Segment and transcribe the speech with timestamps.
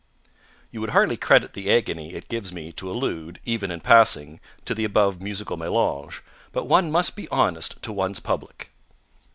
[0.71, 4.73] _You would hardly credit the agony it gives me to allude, even in passing, to
[4.73, 8.71] the above musical mélange, but one must be honest to one's public.